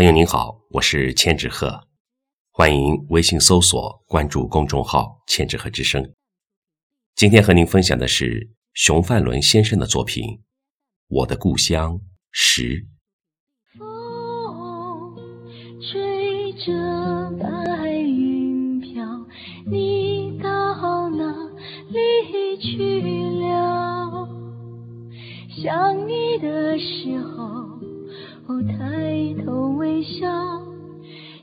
[0.00, 1.86] 朋友您好，我是千纸鹤，
[2.52, 6.14] 欢迎微信搜索关注公众号“千纸鹤之声”。
[7.14, 10.24] 今天和您分享的是熊范伦先生的作品
[11.08, 12.00] 《我的故乡
[12.30, 12.62] 十》。
[13.78, 15.16] 风
[15.82, 16.72] 吹着
[17.38, 19.04] 白云飘，
[19.66, 21.30] 你到哪
[21.90, 23.02] 里去
[23.42, 24.26] 了？
[25.62, 27.39] 想你的时候，
[28.62, 30.28] 抬头微笑，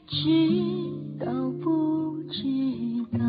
[0.08, 0.26] 知
[1.20, 1.32] 道
[1.62, 2.44] 不知
[3.18, 3.26] 道？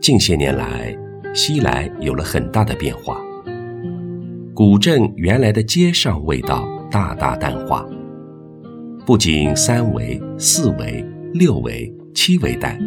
[0.00, 0.96] 近些年来，
[1.34, 3.20] 西来有了很大的变化。
[4.54, 7.86] 古镇原来的街上味道大大淡化，
[9.06, 12.78] 不仅三维、四维、六维、七维带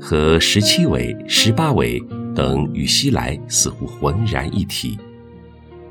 [0.00, 2.02] 和十七维、十八维
[2.34, 4.98] 等与西来似乎浑然一体，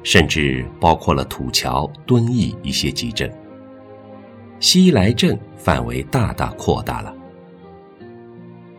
[0.03, 3.31] 甚至包括了土桥、敦义一些集镇。
[4.59, 7.13] 西来镇范围大大扩大了。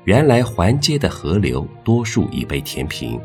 [0.04, 3.20] 原来环街的河流多数已被填平，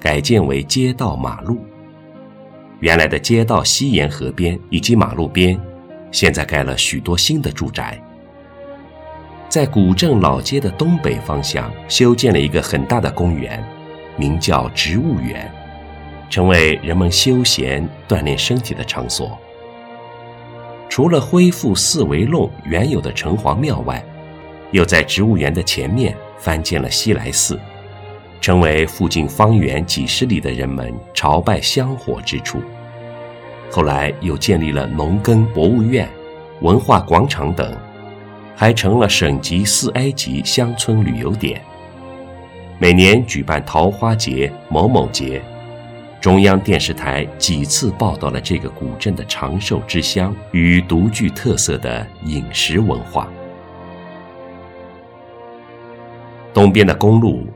[0.00, 1.58] 改建为街道马路。
[2.80, 5.58] 原来的街道西沿河边以及马路边，
[6.10, 8.02] 现在盖了许多新的住宅。
[9.48, 13.64] 在古镇老街的东北方向，修建了一个很大的公园，
[14.16, 15.50] 名叫植物园，
[16.28, 19.38] 成为人们休闲锻炼身体的场所。
[20.88, 24.02] 除了恢复四维弄原有的城隍庙外，
[24.70, 27.60] 又在植物园的前面翻建了西来寺，
[28.40, 32.62] 成为附近方圆几十里的人们朝拜香火之处。
[33.70, 36.08] 后来又建立了农耕博物院、
[36.62, 37.76] 文化广场等，
[38.54, 41.60] 还成了省级四 A 级乡村旅游点。
[42.78, 45.42] 每年举办桃花节、某某节，
[46.20, 53.32] 中央电视台几次报道了这个古镇的长寿之乡与独具特色的饮食文化。
[56.52, 57.46] 东边的公路，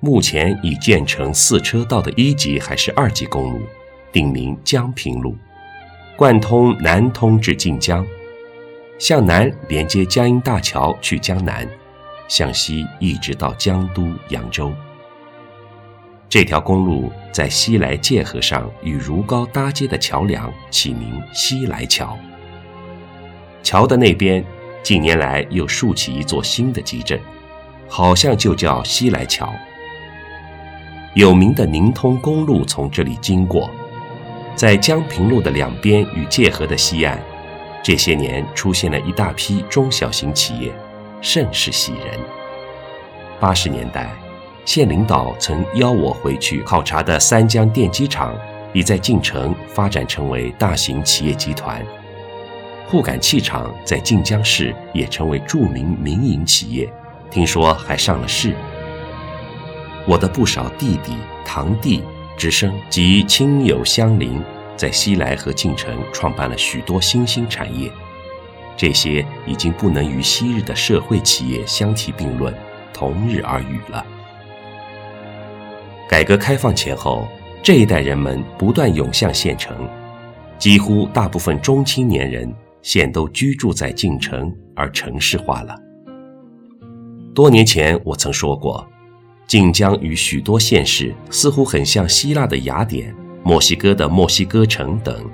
[0.00, 3.60] 目前已建成四车道的一级还是二级公路，
[4.12, 5.36] 定名江平路，
[6.16, 8.06] 贯通南通至晋江，
[8.98, 11.68] 向南连接江阴大桥去江南，
[12.28, 14.72] 向西一直到江都扬州。
[16.28, 22.18] 这条公路在西来界河上与如皋搭接的桥梁起名西来桥。
[23.62, 24.44] 桥的那边，
[24.82, 27.20] 近年来又竖起一座新的集镇。
[27.86, 29.52] 好像就叫西来桥。
[31.14, 33.70] 有名的宁通公路从这里经过，
[34.56, 37.22] 在江平路的两边与界河的西岸，
[37.84, 40.74] 这些年出现了一大批中小型企业，
[41.24, 42.20] 甚是喜人。
[43.40, 44.10] 八十年代，
[44.66, 48.38] 县领导曾邀我回去考察的三江电机厂，
[48.74, 51.82] 已在晋城发展成为大型企业集团。
[52.86, 56.88] 沪感器厂在晋江市也成为著名民营企业。
[57.30, 58.54] 听说还上了市。
[60.06, 62.04] 我的不少弟弟、堂弟、
[62.36, 64.40] 侄孙及亲友乡邻，
[64.76, 67.90] 在西来和晋城创办了许多新兴产业，
[68.76, 72.52] 这些已经不能与昔日的社会企业相提并论、
[72.92, 74.04] 同日而语了。
[76.08, 77.26] 改革开放前后，
[77.62, 79.88] 这一代人们不断涌向县城，
[80.58, 82.52] 几乎大部分中青年人
[82.82, 85.74] 现都居住在晋城，而城市化了。
[87.34, 88.86] 多年前，我曾说过，
[89.46, 95.28] 晋江与许多县市似乎很像希腊的雅典、墨西哥的墨西哥城等。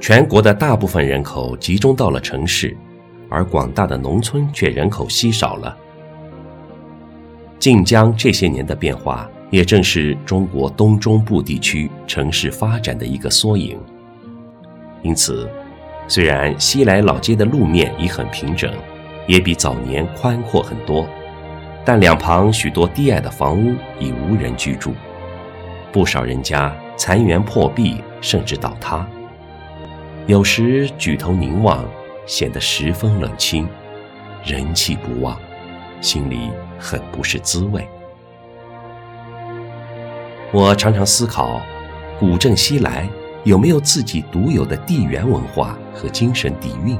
[0.00, 2.76] 全国的大部分人口集中到了城市，
[3.28, 5.76] 而广大的农村却人口稀少了。
[7.58, 13.78] 晋江这些年的变化，也正是中国东中部地区城市发展的一个缩影。
[15.02, 15.48] 因此，
[16.06, 18.72] 虽然西来老街的路面已很平整。
[19.28, 21.04] 也比早年宽阔很多，
[21.84, 24.92] 但两旁许多低矮的房屋已无人居住，
[25.90, 29.04] 不少人家残垣破壁，甚至倒塌。
[30.26, 31.88] 有时举头凝望，
[32.26, 33.68] 显得十分冷清，
[34.44, 35.38] 人气不旺，
[36.00, 36.50] 心里
[36.80, 37.86] 很不是滋味。
[40.50, 41.62] 我常常思考，
[42.18, 43.08] 古镇西来
[43.44, 46.98] 有没有自己独有的地缘文化和精神底蕴？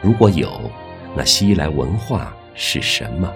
[0.00, 0.58] 如果有，
[1.14, 3.30] 那西来文化是什么？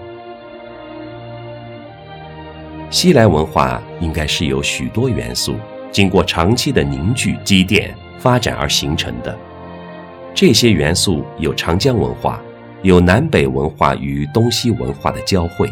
[2.89, 5.55] 西来文化应该是由许多元素
[5.91, 9.37] 经过长期的凝聚积淀发展而形成的。
[10.33, 12.41] 这些元素有长江文化，
[12.83, 15.71] 有南北文化与东西文化的交汇。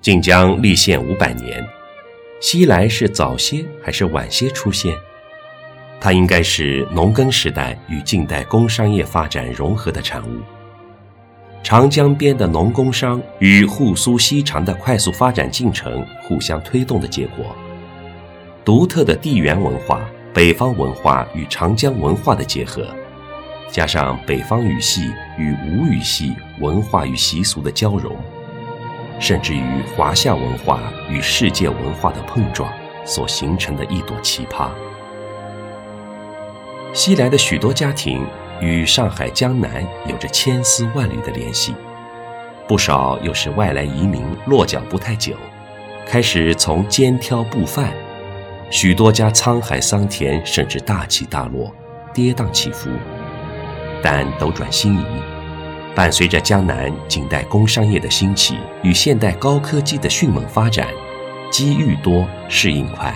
[0.00, 1.64] 晋江立县五百年，
[2.40, 4.94] 西来是早些还是晚些出现？
[6.00, 10.40] 它应该是农耕时代与近代工商业发展融合的产物。
[11.62, 17.56] 长江边的农工商与沪苏西长的快速发展进程互相推动的结果，
[18.66, 20.00] 独特的地缘文化、
[20.34, 22.84] 北方文化与长江文化的结合，
[23.70, 28.16] 加上北方语系与吴语系文化与习俗的交融，
[29.20, 29.62] 甚至于
[29.96, 32.68] 华夏文化与世界文化的碰撞
[33.04, 34.68] 所形成的一朵奇葩。
[36.92, 38.26] 西来的许多家庭。
[38.58, 41.74] 与上海江南有着千丝万缕的联系，
[42.66, 45.34] 不少又是外来移民落脚不太久，
[46.08, 47.92] 开始从肩挑布贩，
[48.70, 51.72] 许多家沧海桑田，甚至大起大落，
[52.12, 52.90] 跌宕起伏，
[54.02, 55.04] 但斗转星移，
[55.94, 60.88] 伴随着江南近代工商业的兴起与现代高科技的迅猛发展，
[61.50, 63.14] 机遇多，适应快，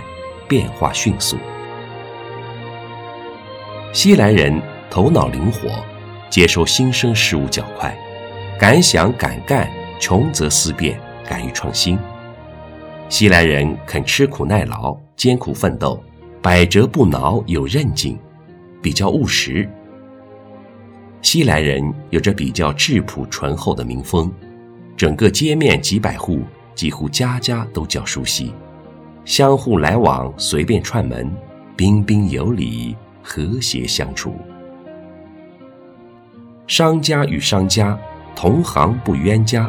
[0.49, 1.37] 变化迅速，
[3.93, 4.61] 西兰人。
[4.93, 5.69] 头脑灵活，
[6.29, 7.97] 接受新生事物较快，
[8.58, 9.70] 敢想敢干，
[10.00, 11.97] 穷则思变，敢于创新。
[13.11, 16.01] 西来人肯吃苦耐劳，艰苦奋斗，
[16.41, 18.17] 百折不挠，有韧劲，
[18.81, 19.69] 比较务实。
[21.21, 24.33] 西来人有着比较质朴醇厚的民风，
[24.97, 26.43] 整个街面几百户，
[26.73, 28.55] 几乎家家都较熟悉，
[29.25, 31.29] 相互来往，随便串门，
[31.77, 34.37] 彬彬有礼，和谐相处。
[36.69, 37.99] 商家与商家，
[38.37, 39.69] 同行不冤家；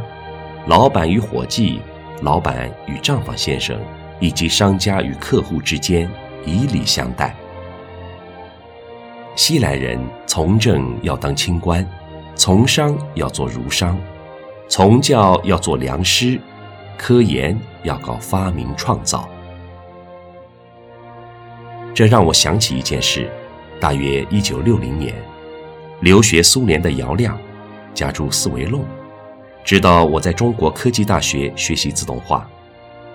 [0.68, 1.82] 老板与伙计，
[2.22, 3.80] 老板与账房先生，
[4.20, 6.10] 以及商家与客户之间，
[6.46, 7.36] 以礼相待。
[9.36, 11.88] 西来人从政要当清官，
[12.36, 14.00] 从商要做儒商，
[14.68, 16.40] 从教要做良师，
[16.98, 19.28] 科研要搞发明创造。
[21.94, 23.30] 这让我想起一件事，
[23.80, 25.14] 大约一九六零年。
[26.02, 27.38] 留学苏联的姚亮，
[27.94, 28.84] 家住四维弄，
[29.64, 32.50] 知道我在中国科技大学学习自动化，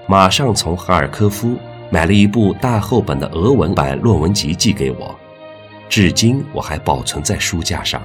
[0.06, 1.56] 马上从哈尔科夫
[1.90, 5.14] 买了一部大厚本的俄文版论文集寄给我，
[5.88, 8.00] 至今我还保存在书架上。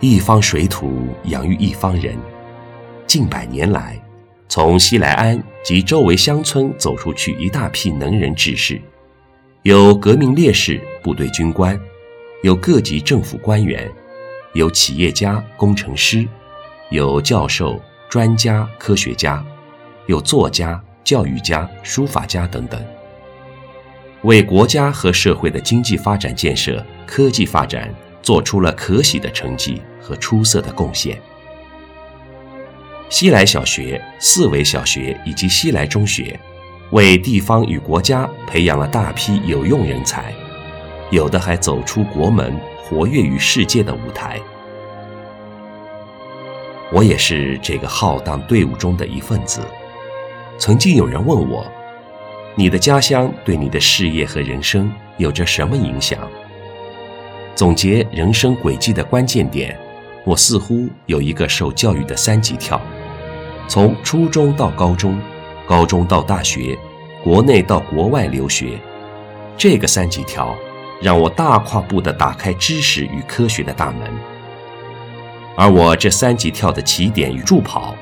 [0.00, 2.16] 一方水土养育一方人，
[3.06, 4.00] 近百年来，
[4.48, 8.80] 从西来安及周围乡村走出去一大批能人志士，
[9.62, 11.78] 有革命烈士、部队军官。
[12.44, 13.90] 有各级政府官员，
[14.54, 16.24] 有企业家、工程师，
[16.90, 19.44] 有教授、专家、科学家，
[20.06, 22.82] 有作家、教育家、书法家等等，
[24.22, 31.20] 为国家和社会的经济发展建设、科技发展做出了可喜的成绩和出色的贡献。
[33.10, 36.40] 西来小学、四维小学以及西来中学，
[36.92, 40.32] 为地方与国家培养了大批有用人才。
[41.10, 44.40] 有的还走出国门，活跃于世界的舞台。
[46.92, 49.60] 我也是这个浩荡队伍中的一份子。
[50.58, 51.66] 曾经有人问我
[52.56, 56.18] ：“你的家乡对你的事业和人生有着什么影响？”
[57.54, 59.78] 总结人生轨迹的关键点，
[60.24, 62.80] 我似乎有一个受教育的三级跳：
[63.68, 65.20] 从初中到高中，
[65.66, 66.78] 高中到大学，
[67.22, 68.78] 国内到国外留学。
[69.56, 70.56] 这个三级跳。
[71.00, 74.10] 让我大跨步地打开知识与科学的大门，
[75.60, 77.92] 而我这三级跳的起点与助跑，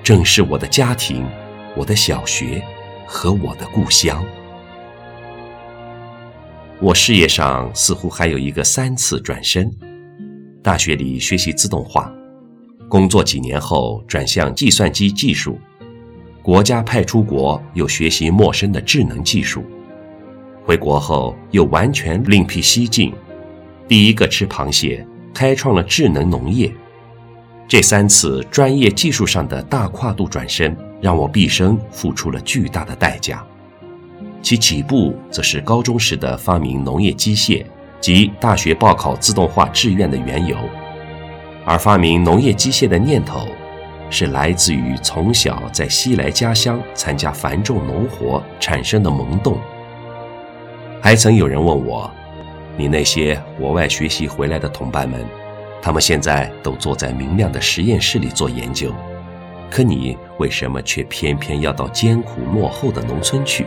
[0.00, 1.26] 正是我的家庭、
[1.74, 2.62] 我的小学
[3.04, 4.24] 和我的故乡。
[6.78, 9.68] 我事业上似乎还有一个三次转身：
[10.62, 12.14] 大学里学习自动化，
[12.88, 15.58] 工作几年后转向计算机技术，
[16.40, 19.64] 国家派出国又学习陌生的智能技术。
[20.64, 23.12] 回国后又完全另辟蹊径，
[23.88, 26.72] 第一个吃螃蟹，开创了智能农业。
[27.70, 33.46] 这三次专业技术上的大跨度转身，让我毕生付出了巨大的代价。
[34.42, 37.64] 其起步则是高中时的发明农业机械
[38.00, 40.56] 及大学报考自动化志愿的缘由，
[41.64, 43.46] 而发明农业机械的念头，
[44.10, 49.56] 是来自于从小在西来家乡参加繁重农活产生的萌动。
[51.00, 52.10] 还曾有人问我
[52.76, 55.24] ：“你那些国外学习回来的同伴们，
[55.82, 58.94] 他们现在都坐在明亮的实验室里做研究，
[59.70, 63.66] 可你为什么却偏偏要到艰苦落后的农村去？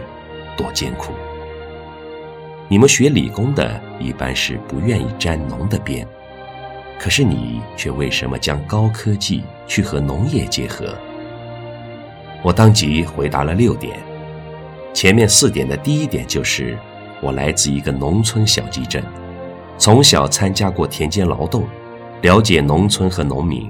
[0.56, 1.12] 多艰苦！
[2.68, 6.08] 你们学理工的一般是不愿意沾农的边，
[7.00, 10.96] 可是你却为什么将高科技去和农业结合？
[12.44, 13.98] 我当即回答了六点。
[14.94, 16.78] 前面四点的第一点就是
[17.20, 19.04] 我来自一个农村小集镇，
[19.80, 21.68] 从小参加过田间劳动，
[22.24, 23.70] 了解农村和农民。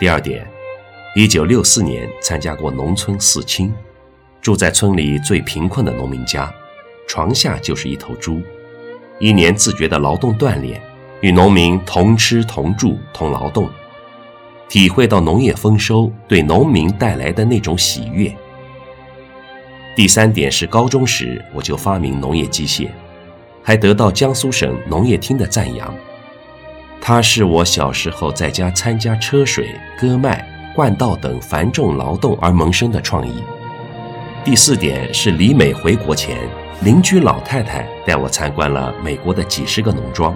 [0.00, 0.44] 第二点，
[1.14, 3.72] 一九六四年参加过农村四清，
[4.40, 6.52] 住在村里最贫困的农民家，
[7.06, 8.42] 床下就是一头猪，
[9.20, 10.82] 一年自觉的劳动锻炼，
[11.20, 13.70] 与农民同吃同住同劳动。
[14.68, 18.34] 体会到农业丰收对农民带来的那种喜悦。
[19.94, 22.88] 第三点是高中时我就发明农业机械，
[23.62, 25.94] 还得到江苏省农业厅的赞扬。
[27.06, 30.42] 它是我小时候在家参加车水、割麦、
[30.74, 33.44] 灌稻等繁重劳动而萌生的创意。
[34.42, 36.48] 第四点是李美回国前，
[36.80, 40.34] 邻居老太太带我参观了美国的几十个农庄，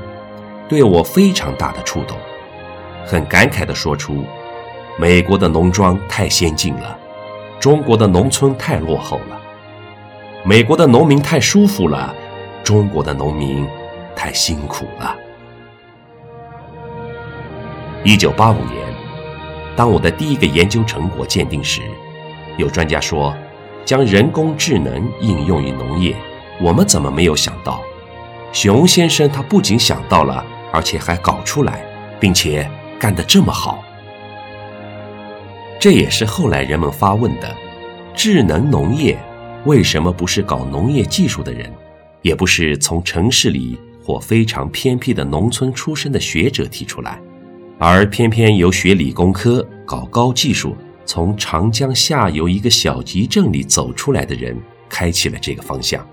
[0.69, 2.19] 对我非常大的触动。
[3.07, 4.23] 很感慨地说出
[5.01, 6.99] ：“美国的农庄太先进了，
[7.59, 9.41] 中国的农村太落后了；
[10.45, 12.15] 美国的农民太舒服了，
[12.63, 13.67] 中国的农民
[14.15, 15.17] 太辛苦了。”
[18.05, 18.77] 一九八五年，
[19.77, 21.83] 当我的第一个研究成果鉴定时，
[22.57, 23.35] 有专家说，
[23.85, 26.17] 将人工智能应用于农业，
[26.61, 27.81] 我们怎么没有想到？
[28.53, 31.85] 熊先生他不仅想到了，而且还搞出来，
[32.19, 32.69] 并且。
[33.01, 33.79] 干得这么好，
[35.79, 37.55] 这也是后来人们发问的：
[38.13, 39.17] 智能农业
[39.67, 41.73] 为什么不是搞农业技术的人，
[42.23, 47.21] 也不是从城市里或非常偏僻的农村出身的学者提出来，
[47.79, 54.57] 而偏偏由学理工科、搞高技术、从长江下游一个小集镇里走出来的人
[54.89, 56.05] 开启了这个方向？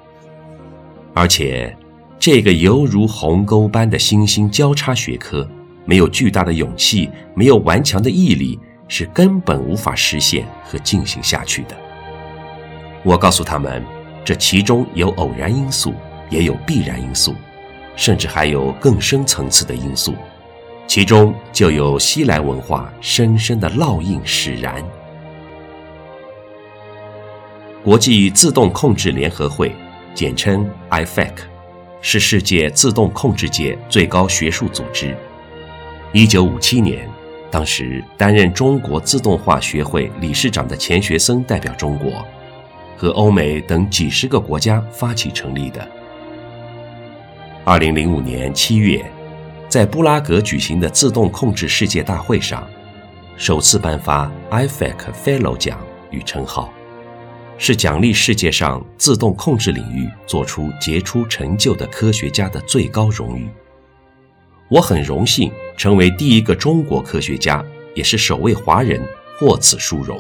[1.14, 1.76] 而且，
[2.20, 5.48] 这个犹如鸿沟般的新兴交叉学科。
[5.88, 11.78] 没有巨大的勇气，没有顽强的毅力，是根本无法实现和进行下去的。
[13.04, 13.84] 我告诉他们，
[14.24, 15.94] 这其中有偶然因素，
[16.32, 17.36] 也有必然因素，
[17.96, 20.16] 甚至还有更深层次的因素，
[20.88, 24.84] 其中就有西来文化深深的烙印使然。
[27.84, 29.72] 国际自动控制联合会，
[30.14, 31.34] 简称 IFAC，
[32.02, 35.16] 是世界自动控制界最高学术组织。
[36.12, 37.08] 一九五七年，
[37.52, 42.26] 当时担任中国自动化学会理事长的钱学森代表中国，
[42.96, 45.88] 和欧美等几十个国家发起成立的。
[47.64, 49.04] 二零零五年七月，
[49.76, 52.66] 在布拉格举行的自动控制世界大会上，
[53.36, 55.78] 首次颁发 IFAC Fellow 奖
[56.12, 56.74] 与称号，
[57.58, 63.50] 是奖励世界上自动控制领域做出杰出成就的科学家的最高荣誉。
[64.70, 67.62] 我很荣幸成为第一个中国科学家，
[67.94, 69.06] 也是首位华人
[69.38, 70.18] 获此殊荣。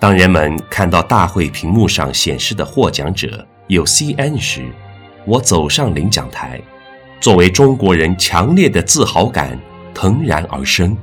[0.00, 4.66] 当人们看到大会屏幕上显示的获奖者有 CN 时，
[5.26, 6.58] 我走上领奖台，
[7.22, 9.56] 作为中国人，强烈的自豪感
[9.94, 10.98] 腾然而生。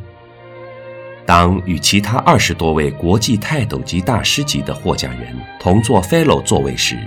[1.26, 6.98] 当与其他二十多位国际泰斗级大师级的获奖人同坐 Fellow 座位时，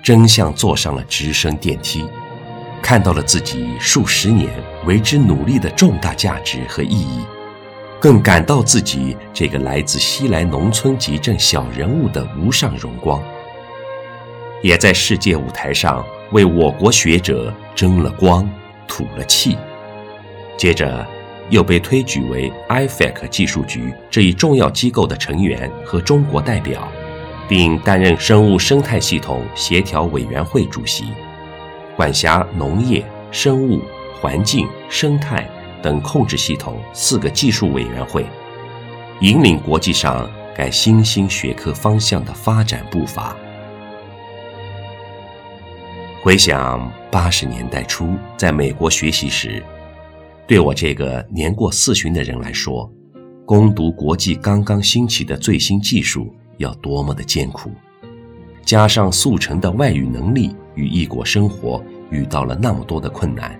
[0.00, 2.06] 真像坐上了直升电梯。
[2.80, 4.48] 看到了自己数十年
[4.84, 7.24] 为之努力的重大价值和意义，
[7.98, 13.20] 更感到自己这个来自西来农村集镇小人物的无上荣光，
[14.62, 18.48] 也在世界舞台上为我国学者争了光、
[18.88, 19.56] 吐了气。
[20.56, 21.06] 接着，
[21.50, 26.88] 又被推举为 IFAC 技术局这一重要机构的成员和中国代表，
[27.48, 31.04] 并担任生物生态系统协调委员会主席。
[31.94, 33.80] 管辖农业、生物、
[34.20, 35.48] 环境、生态
[35.82, 38.26] 等控制系统四个技术委员会，
[39.20, 43.36] 引领国际上该新兴学科方向的发展步伐。
[46.26, 49.62] 回想八十年代初在美国学习时，
[50.44, 52.92] 对我这个年过四旬的人来说，
[53.44, 57.70] 攻读国际刚刚兴起的最新技术要多么的艰苦，
[58.64, 60.52] 加上速成的外语能力。
[60.74, 61.80] 与异国生活
[62.10, 63.56] 遇到了那么多的困难，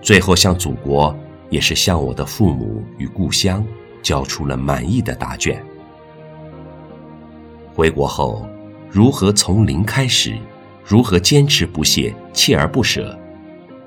[0.00, 1.14] 最后向祖国，
[1.50, 3.62] 也是向我的父母与故乡，
[4.02, 5.62] 交出了满意的答卷。
[7.74, 8.48] 回国后，
[8.90, 10.34] 如何从零开始，
[10.88, 13.14] 如何坚持不懈、锲而不舍、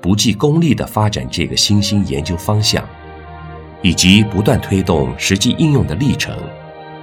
[0.00, 2.88] 不计功利地发展这个新兴研究方向，
[3.82, 6.32] 以及不断推动实际应用的历程，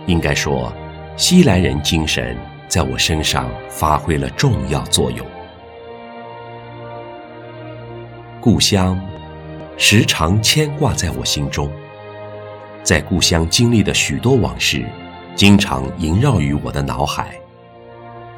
[0.06, 0.72] 应该说，
[1.18, 2.38] 西来人精神。
[2.70, 5.26] 在我身上发挥了重要作用。
[8.40, 9.02] 故乡
[9.76, 11.68] 时常牵挂在我心中，
[12.84, 14.86] 在故乡经历的许多往事，
[15.36, 17.36] 经常萦绕于我的脑海。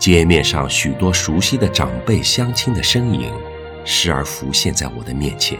[0.01, 3.31] 街面上许多熟悉的长辈乡亲的身影，
[3.85, 5.59] 时而浮现在我的面前。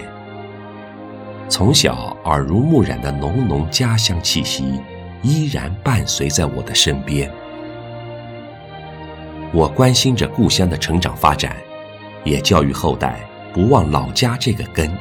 [1.48, 4.82] 从小耳濡目染的浓浓家乡气息，
[5.22, 7.32] 依然伴随在我的身边。
[9.54, 11.56] 我关心着故乡的成长发展，
[12.24, 13.20] 也教育后代
[13.54, 14.92] 不忘老家这个根。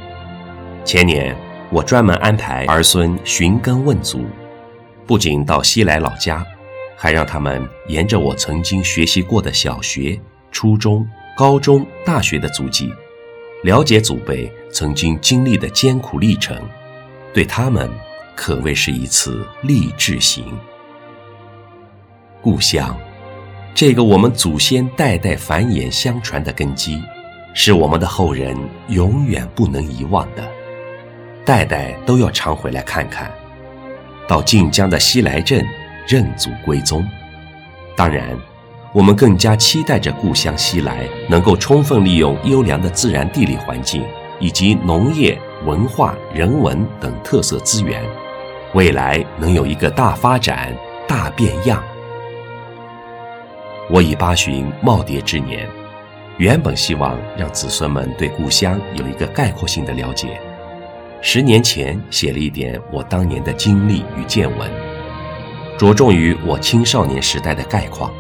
[0.85, 1.35] 前年，
[1.71, 4.27] 我专门安排儿孙寻根问祖，
[5.07, 6.47] 不仅到西来老家。
[7.03, 10.21] 还让他们沿着我曾经学习过的小学、
[10.53, 12.93] 初中、高中、大学的足迹，
[13.63, 16.63] 了解祖辈曾经经历的艰苦历程，
[17.33, 17.91] 对他们
[18.37, 20.45] 可谓是一次励志行。
[22.43, 22.95] 故乡，
[23.75, 27.03] 这个我们祖先代代繁衍相传的根基，
[27.55, 28.55] 是我们的后人
[28.89, 30.47] 永远不能遗忘的，
[31.47, 33.33] 代代都要常回来看看。
[34.29, 35.67] 到晋江的西来镇。
[36.11, 37.07] 认祖归宗，
[37.97, 38.37] 当然，
[38.93, 44.03] 我们更加期待着故乡西来能够充分利用优良的自然地理环境
[44.41, 48.03] 以及农业、文化、人文等特色资源，
[48.75, 50.75] 未来能有一个大发展、
[51.07, 51.81] 大变样。
[53.89, 55.65] 我已八旬耄耋之年，
[56.39, 60.41] 原本希望让子孙们对故乡有一个概括性的了解。
[61.23, 64.90] 十年前写了一点我当年的经历与见闻。
[65.81, 68.13] 着重于我青少年时代的概况，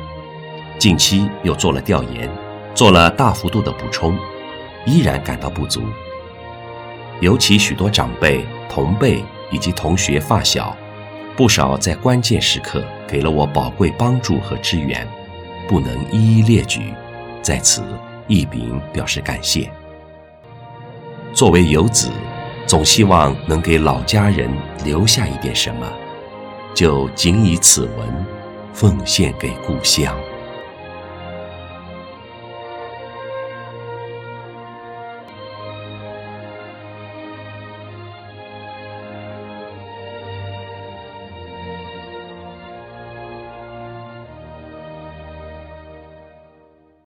[0.79, 2.26] 近期又做了调研，
[2.75, 4.17] 做了大幅度的补充，
[4.87, 5.83] 依然感到不足。
[7.21, 10.75] 尤其许多长辈、同辈以及同学发小，
[11.37, 15.07] 不少在关键时刻给了我宝贵帮助和支援，
[15.69, 16.95] 不能一一列举，
[17.43, 17.83] 在此
[18.26, 19.71] 一并表示感谢。
[21.35, 22.09] 作为游子，
[22.67, 24.50] 总希望能给老家人
[24.83, 25.87] 留下一点什么。
[26.74, 28.26] 就仅以此文，
[28.72, 30.16] 奉献给故乡。